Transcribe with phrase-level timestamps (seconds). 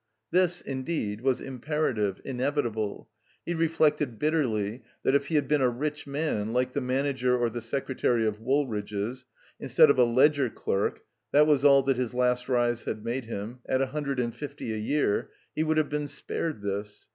[0.31, 3.07] "This," indeed, was impera tive, inevitable.
[3.45, 7.51] He reflected bitterly that, if he had been a rich man, like the manager or
[7.51, 9.25] the secre tary of Woolridge's,
[9.59, 11.01] instead of a ledger clerk
[11.33, 14.73] (that was all that his last rise had made him) at a hundred and fifty
[14.73, 17.07] a year, he would have been spared "this."